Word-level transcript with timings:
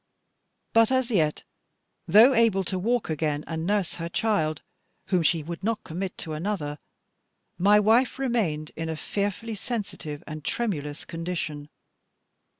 But 0.73 0.89
as 0.91 1.11
yet, 1.11 1.43
though 2.07 2.33
able 2.33 2.63
to 2.63 2.79
walk 2.79 3.07
again, 3.07 3.43
and 3.45 3.67
nurse 3.67 3.97
her 4.01 4.09
child, 4.09 4.63
whom 5.09 5.21
she 5.21 5.43
would 5.43 5.63
not 5.63 5.83
commit 5.83 6.17
to 6.17 6.33
another, 6.33 6.79
my 7.59 7.79
wife 7.79 8.17
remained 8.17 8.71
in 8.75 8.89
a 8.89 8.95
fearfully 8.95 9.53
sensitive 9.53 10.23
and 10.25 10.43
tremulous 10.43 11.05
condition. 11.05 11.69